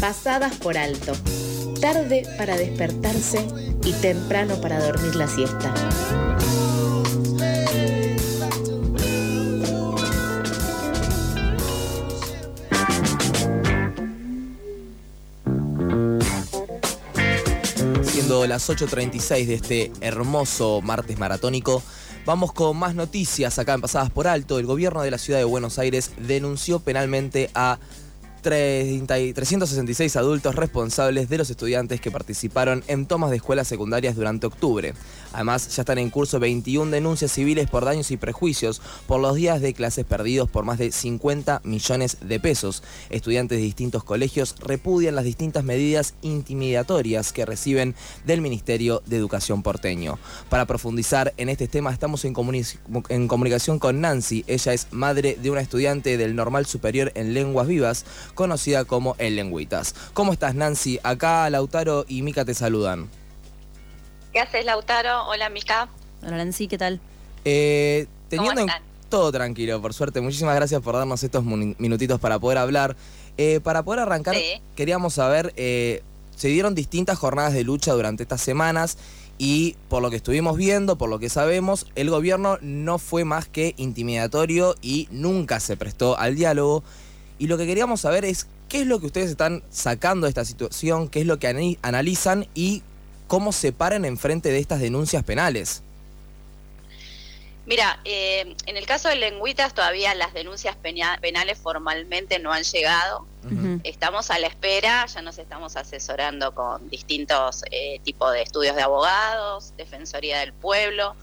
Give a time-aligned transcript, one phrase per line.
[0.00, 1.12] pasadas por alto,
[1.80, 3.46] tarde para despertarse
[3.84, 5.72] y temprano para dormir la siesta.
[18.02, 21.82] Siendo las 8.36 de este hermoso martes maratónico,
[22.26, 24.58] vamos con más noticias acá en Pasadas por Alto.
[24.58, 27.78] El gobierno de la ciudad de Buenos Aires denunció penalmente a
[28.46, 34.94] 366 adultos responsables de los estudiantes que participaron en tomas de escuelas secundarias durante octubre.
[35.32, 39.60] Además, ya están en curso 21 denuncias civiles por daños y prejuicios por los días
[39.60, 42.84] de clases perdidos por más de 50 millones de pesos.
[43.10, 49.62] Estudiantes de distintos colegios repudian las distintas medidas intimidatorias que reciben del Ministerio de Educación
[49.62, 50.18] porteño.
[50.48, 52.34] Para profundizar en este tema estamos en,
[53.08, 54.44] en comunicación con Nancy.
[54.46, 58.04] Ella es madre de una estudiante del Normal Superior en Lenguas Vivas
[58.36, 59.96] conocida como El Lengüitas.
[60.14, 61.00] ¿Cómo estás, Nancy?
[61.02, 63.10] Acá Lautaro y Mica te saludan.
[64.32, 65.26] ¿Qué haces, Lautaro?
[65.26, 65.88] Hola, Mica.
[66.22, 67.00] Hola, Nancy, ¿qué tal?
[67.44, 68.66] Eh, teniendo
[69.08, 70.20] todo tranquilo, por suerte.
[70.20, 72.96] Muchísimas gracias por darnos estos minutitos para poder hablar.
[73.38, 74.36] Eh, para poder arrancar,
[74.74, 76.02] queríamos saber, eh,
[76.36, 78.96] se dieron distintas jornadas de lucha durante estas semanas
[79.38, 83.46] y por lo que estuvimos viendo, por lo que sabemos, el gobierno no fue más
[83.46, 86.82] que intimidatorio y nunca se prestó al diálogo.
[87.38, 90.44] Y lo que queríamos saber es qué es lo que ustedes están sacando de esta
[90.44, 92.82] situación, qué es lo que analizan y
[93.26, 95.82] cómo se paran enfrente de estas denuncias penales.
[97.66, 103.26] Mira, eh, en el caso de Lengüitas todavía las denuncias penales formalmente no han llegado.
[103.84, 108.82] Estamos a la espera, ya nos estamos asesorando con distintos eh, tipos de estudios de
[108.82, 111.14] abogados, Defensoría del Pueblo,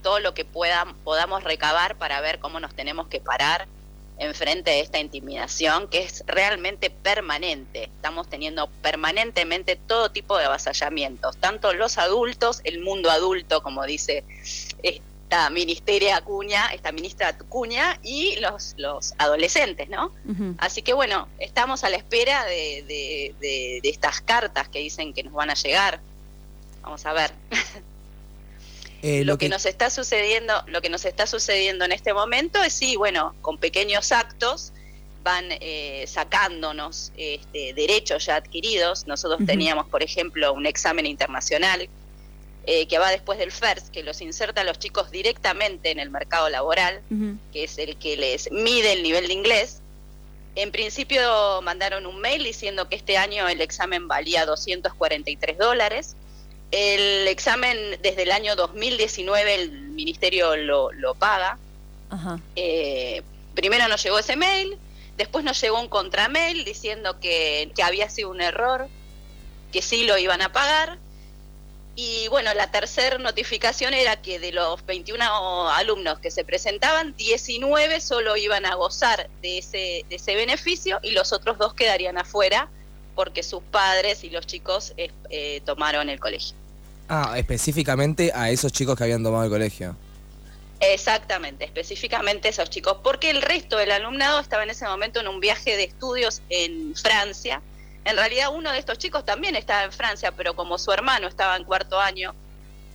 [0.00, 3.66] todo lo que puedan, podamos recabar para ver cómo nos tenemos que parar
[4.18, 7.84] enfrente de esta intimidación que es realmente permanente.
[7.84, 14.24] Estamos teniendo permanentemente todo tipo de avasallamientos, tanto los adultos, el mundo adulto, como dice
[14.82, 20.12] esta ministeria Acuña, esta ministra Acuña, y los, los adolescentes, ¿no?
[20.58, 25.32] Así que bueno, estamos a la espera de, de estas cartas que dicen que nos
[25.32, 26.00] van a llegar.
[26.82, 27.32] Vamos a ver.
[29.02, 29.48] Eh, lo, que...
[29.48, 33.58] nos está sucediendo, lo que nos está sucediendo en este momento es sí, bueno, con
[33.58, 34.72] pequeños actos
[35.24, 39.06] van eh, sacándonos este, derechos ya adquiridos.
[39.06, 41.88] Nosotros teníamos, por ejemplo, un examen internacional
[42.64, 46.10] eh, que va después del FIRST, que los inserta a los chicos directamente en el
[46.10, 47.02] mercado laboral,
[47.52, 49.80] que es el que les mide el nivel de inglés.
[50.54, 56.16] En principio mandaron un mail diciendo que este año el examen valía 243 dólares
[56.72, 61.58] el examen desde el año 2019 el ministerio lo, lo paga.
[62.56, 63.22] Eh,
[63.54, 64.76] primero nos llegó ese mail,
[65.16, 68.88] después nos llegó un contramail diciendo que, que había sido un error,
[69.70, 70.98] que sí lo iban a pagar.
[71.94, 78.00] Y bueno, la tercera notificación era que de los 21 alumnos que se presentaban, 19
[78.00, 82.70] solo iban a gozar de ese, de ese beneficio y los otros dos quedarían afuera
[83.14, 86.56] porque sus padres y los chicos eh, tomaron el colegio.
[87.14, 89.94] Ah, específicamente a esos chicos que habían tomado el colegio.
[90.80, 95.38] Exactamente, específicamente esos chicos, porque el resto del alumnado estaba en ese momento en un
[95.38, 97.60] viaje de estudios en Francia.
[98.06, 101.54] En realidad uno de estos chicos también estaba en Francia, pero como su hermano estaba
[101.56, 102.34] en cuarto año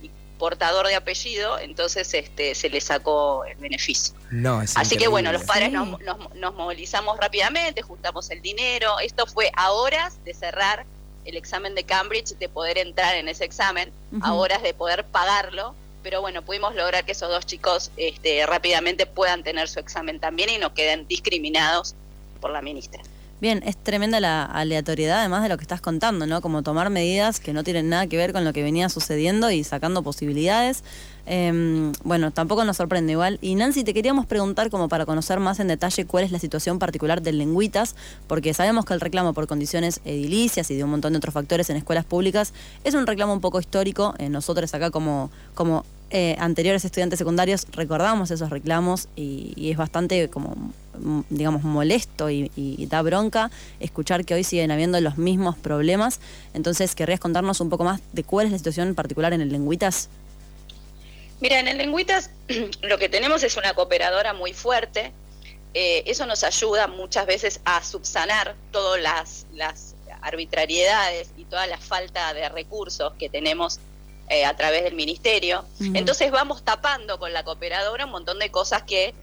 [0.00, 4.14] y portador de apellido, entonces este se le sacó el beneficio.
[4.30, 6.00] No, Así que bueno, los padres nos,
[6.34, 8.98] nos movilizamos rápidamente, juntamos el dinero.
[8.98, 10.86] Esto fue a horas de cerrar
[11.26, 13.92] el examen de Cambridge, de poder entrar en ese examen,
[14.22, 19.06] a horas de poder pagarlo, pero bueno, pudimos lograr que esos dos chicos este, rápidamente
[19.06, 21.96] puedan tener su examen también y no queden discriminados
[22.40, 23.02] por la ministra.
[23.38, 26.40] Bien, es tremenda la aleatoriedad además de lo que estás contando, ¿no?
[26.40, 29.62] Como tomar medidas que no tienen nada que ver con lo que venía sucediendo y
[29.62, 30.82] sacando posibilidades.
[31.26, 33.38] Em, bueno, tampoco nos sorprende igual.
[33.42, 36.78] Y Nancy, te queríamos preguntar como para conocer más en detalle cuál es la situación
[36.78, 37.94] particular del Lengüitas,
[38.26, 41.68] porque sabemos que el reclamo por condiciones edilicias y de un montón de otros factores
[41.68, 44.14] en escuelas públicas es un reclamo un poco histórico.
[44.18, 50.28] Eh, nosotros acá como, como eh, anteriores estudiantes secundarios recordamos esos reclamos y, es bastante
[50.28, 50.54] como
[51.30, 53.50] digamos molesto y, da bronca
[53.80, 56.20] escuchar que hoy siguen habiendo los mismos problemas
[56.54, 60.08] entonces querrías contarnos un poco más de cuál es la situación particular en el Lengüitas
[61.40, 62.30] Mira, en el Lengüitas
[62.82, 65.12] lo que tenemos es una cooperadora muy fuerte.
[65.74, 71.76] Eh, eso nos ayuda muchas veces a subsanar todas las, las arbitrariedades y toda la
[71.76, 73.78] falta de recursos que tenemos
[74.28, 75.64] eh, a través del ministerio.
[75.78, 79.14] Entonces vamos tapando con la cooperadora un montón de cosas que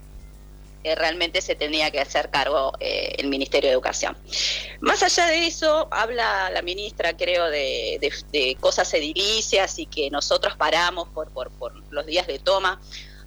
[0.83, 4.17] eh, realmente se tenía que hacer cargo eh, el Ministerio de Educación.
[4.81, 11.07] Más allá de eso, habla la ministra, creo, de, cosas edilicias y que nosotros paramos
[11.09, 11.51] por, por,
[11.91, 12.81] los días de toma.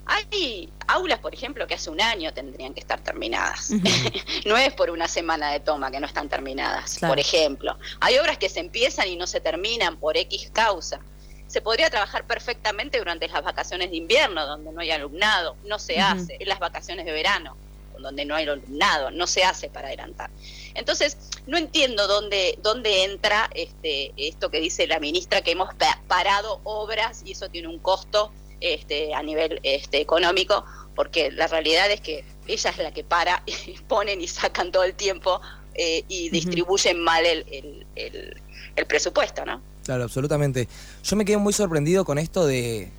[0.05, 3.71] Hay aulas, por ejemplo, que hace un año tendrían que estar terminadas.
[4.45, 7.79] no es por una semana de toma que no están terminadas, por ejemplo.
[8.01, 11.01] Hay obras que se empiezan y no se terminan por X causa
[11.47, 16.01] se podría trabajar perfectamente durante las vacaciones de invierno, donde no hay alumnado, no se
[16.01, 17.57] hace, en las vacaciones de verano,
[17.99, 20.31] donde no hay alumnado, no se hace para adelantar.
[20.75, 21.17] Entonces,
[21.47, 25.71] no entiendo dónde, dónde entra este, esto que dice la ministra, que hemos
[26.09, 30.65] parado obras y eso tiene un costo este, a nivel este, económico,
[30.95, 34.85] porque la realidad es que ella es la que para, y ponen y sacan todo
[34.85, 35.41] el tiempo
[35.75, 38.43] eh, y distribuyen mal el, el,
[38.77, 39.63] el presupuesto, ¿no?
[39.87, 40.69] Claro, absolutamente.
[41.05, 42.91] Yo me quedé muy sorprendido con esto de,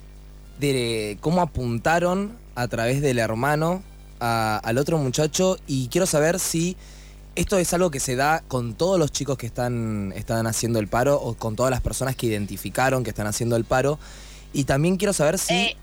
[1.20, 3.82] cómo apuntaron a través del hermano
[4.20, 6.78] al otro muchacho y quiero saber si
[7.36, 10.88] esto es algo que se da con todos los chicos que están, están haciendo el
[10.88, 13.98] paro o con todas las personas que identificaron que están haciendo el paro.
[14.54, 15.54] Y también quiero saber si...
[15.54, 15.76] Eh,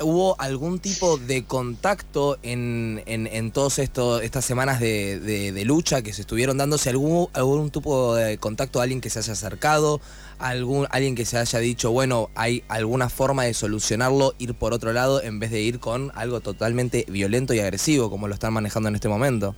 [0.00, 6.58] ¿Hubo algún tipo de contacto en, en, todas estas semanas de, lucha que se estuvieron
[6.58, 6.90] dándose?
[6.90, 10.00] ¿Algún, ¿Algún tipo de contacto alguien que se haya acercado?
[10.40, 14.92] Algún, ¿Alguien que se haya dicho, bueno, hay alguna forma de solucionarlo, ir por otro
[14.92, 18.88] lado en vez de ir con algo totalmente violento y agresivo como lo están manejando
[18.88, 19.54] en este momento?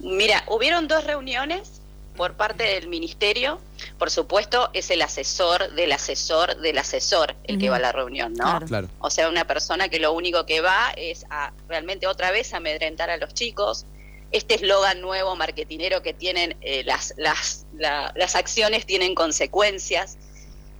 [0.00, 1.81] Mira, hubieron dos reuniones
[2.16, 3.60] por parte del ministerio,
[3.98, 8.34] por supuesto, es el asesor del asesor del asesor el que va a la reunión,
[8.34, 8.60] ¿no?
[8.60, 8.88] Claro.
[8.98, 13.10] O sea, una persona que lo único que va es a realmente otra vez amedrentar
[13.10, 13.86] a los chicos.
[14.30, 20.16] Este eslogan nuevo marketinero que tienen eh, las, las, las acciones tienen consecuencias.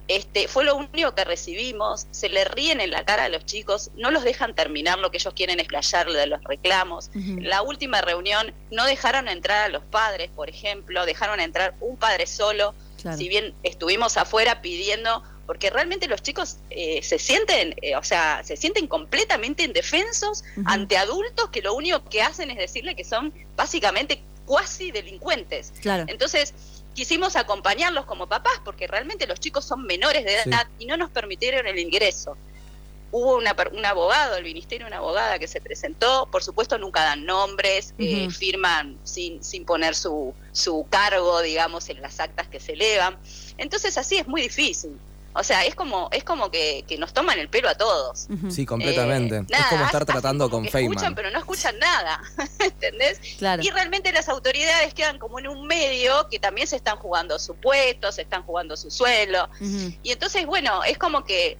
[0.08, 3.90] Este, fue lo único que recibimos, se le ríen en la cara a los chicos,
[3.94, 7.10] no los dejan terminar lo que ellos quieren explayarle de los reclamos.
[7.14, 12.26] La última reunión no dejaron entrar a los padres, por ejemplo, dejaron entrar un padre
[12.26, 12.74] solo,
[13.16, 18.42] si bien estuvimos afuera pidiendo, porque realmente los chicos eh, se sienten, eh, o sea,
[18.44, 23.32] se sienten completamente indefensos ante adultos que lo único que hacen es decirle que son
[23.56, 25.72] básicamente cuasi delincuentes.
[26.06, 26.54] Entonces,
[26.94, 31.10] quisimos acompañarlos como papás porque realmente los chicos son menores de edad y no nos
[31.10, 32.36] permitieron el ingreso.
[33.10, 37.26] Hubo una, un abogado, el ministerio, una abogada que se presentó, por supuesto nunca dan
[37.26, 42.72] nombres, eh, firman sin, sin poner su, su cargo, digamos, en las actas que se
[42.72, 43.18] elevan.
[43.58, 44.98] Entonces así es muy difícil.
[45.34, 48.28] O sea, es como es como que, nos toman el pelo a todos.
[48.50, 49.36] Sí, completamente.
[49.36, 50.92] Eh, es como estar tratando con Feynman.
[50.92, 52.20] Escuchan, pero no escuchan nada,
[52.58, 53.20] ¿entendés?
[53.60, 57.54] Y realmente las autoridades quedan como en un medio que también se están jugando su
[57.54, 59.48] puesto, se están jugando su suelo.
[60.02, 61.56] Y entonces, bueno, es como que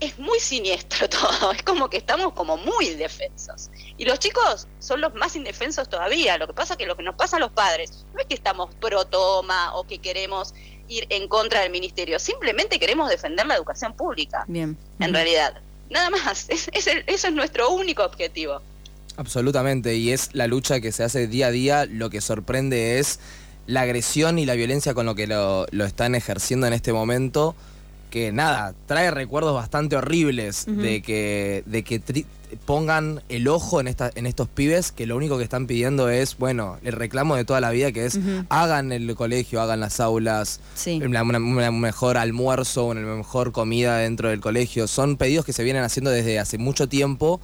[0.00, 3.70] es muy siniestro todo, es como que estamos como muy indefensos.
[3.96, 6.38] Y los chicos son los más indefensos todavía.
[6.38, 8.34] Lo que pasa es que lo que nos pasa a los padres no es que
[8.34, 10.54] estamos pro toma o que queremos
[10.88, 14.44] ir en contra del ministerio, simplemente queremos defender la educación pública.
[14.48, 14.76] Bien.
[14.98, 18.60] En realidad, nada más, es, eso es nuestro único objetivo.
[19.16, 23.18] Absolutamente, y es la lucha que se hace día a día, lo que sorprende es
[23.66, 27.54] la agresión y la violencia con lo que lo, lo están ejerciendo en este momento
[28.10, 32.00] que nada, trae recuerdos bastante horribles de que, de que
[32.64, 36.38] pongan el ojo en, esta, en estos pibes que lo único que están pidiendo es,
[36.38, 38.18] bueno, el reclamo de toda la vida que es
[38.48, 44.86] hagan el colegio, hagan las aulas, un mejor almuerzo, una mejor comida dentro del colegio.
[44.86, 47.40] Son pedidos que se vienen haciendo desde hace mucho tiempo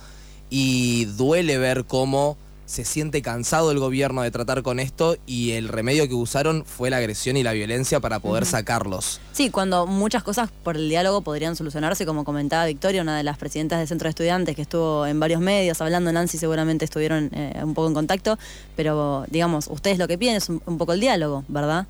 [0.50, 5.68] y duele ver cómo se siente cansado el gobierno de tratar con esto y el
[5.68, 9.20] remedio que usaron fue la agresión y la violencia para poder sacarlos.
[9.32, 13.36] Sí, cuando muchas cosas por el diálogo podrían solucionarse, como comentaba Victoria, una de las
[13.36, 17.60] presidentas del centro de estudiantes que estuvo en varios medios hablando, Nancy seguramente estuvieron eh,
[17.62, 18.38] un poco en contacto,
[18.76, 21.86] pero digamos, ustedes lo que piden es un, poco el diálogo, ¿verdad?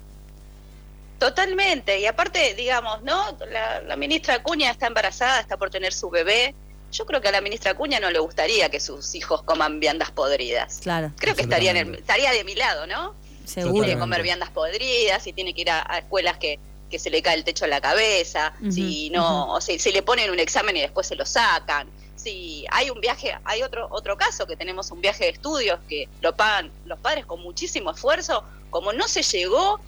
[1.18, 3.36] Totalmente, y aparte, digamos, ¿no?
[3.50, 6.54] La, la ministra Acuña está embarazada, está por tener su bebé,
[6.94, 10.12] yo creo que a la ministra Acuña no le gustaría que sus hijos coman viandas
[10.12, 10.78] podridas.
[10.80, 11.10] Claro.
[11.16, 13.14] Creo que estaría, estaría de mi lado, ¿no?
[13.44, 13.84] Seguro.
[13.84, 17.34] Quiere comer viandas podridas, y tiene que ir a, escuelas que, que, se le cae
[17.34, 21.06] el techo a la cabeza, si no, o si, le ponen un examen y después
[21.06, 21.88] se lo sacan.
[22.14, 26.08] Si hay un viaje, hay otro otro caso que tenemos un viaje de estudios que
[26.22, 29.80] lo pagan los padres con muchísimo esfuerzo, como no se llegó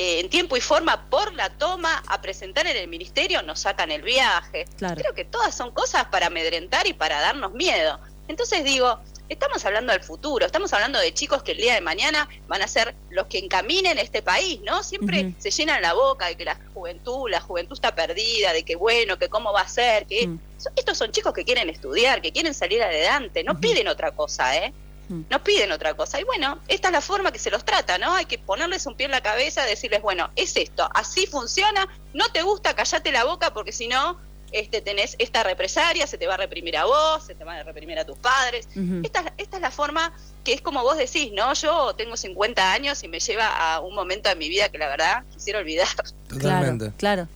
[0.00, 3.90] eh, en tiempo y forma por la toma a presentar en el ministerio, nos sacan
[3.90, 4.64] el viaje.
[4.78, 7.98] Creo que todas son cosas para amedrentar y para darnos miedo.
[8.28, 12.28] Entonces digo, estamos hablando del futuro, estamos hablando de chicos que el día de mañana
[12.46, 14.84] van a ser los que encaminen este país, ¿no?
[14.84, 18.76] Siempre se llenan la boca de que la juventud, la juventud está perdida, de que
[18.76, 20.38] bueno, que cómo va a ser, que mm.
[20.76, 24.72] estos son chicos que quieren estudiar, que quieren salir adelante, no piden otra cosa, ¿eh?
[25.08, 26.20] No piden otra cosa.
[26.20, 28.14] Y bueno, esta es la forma que se los trata, ¿no?
[28.14, 32.28] Hay que ponerles un pie en la cabeza, decirles, bueno, es esto, así funciona, no
[32.30, 34.18] te gusta, callate la boca porque si no,
[34.52, 37.62] este, tenés esta represaria, se te va a reprimir a vos, se te va a
[37.62, 38.68] reprimir a tus padres.
[39.02, 40.12] esta, esta es la forma
[40.44, 41.52] que es como vos decís, ¿no?
[41.54, 44.88] Yo tengo 50 años y me lleva a un momento de mi vida que la
[44.88, 45.88] verdad quisiera olvidar.
[46.28, 46.92] Totalmente.
[46.96, 47.28] claro.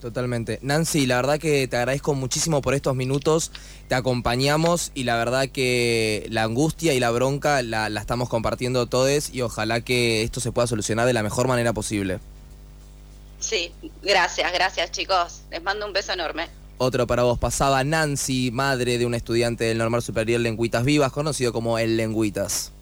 [0.00, 0.60] Totalmente.
[0.62, 3.50] Nancy, la verdad que te agradezco muchísimo por estos minutos,
[3.88, 8.86] te acompañamos y la verdad que la angustia y la bronca la, la estamos compartiendo
[8.86, 12.20] todos y ojalá que esto se pueda solucionar de la mejor manera posible.
[13.40, 15.42] Sí, gracias, gracias chicos.
[15.50, 16.48] Les mando un beso enorme.
[16.78, 17.38] Otro para vos.
[17.38, 22.72] Pasaba Nancy, madre de un estudiante del Normal Superior Lengüitas Vivas, conocido como el Lengüitas.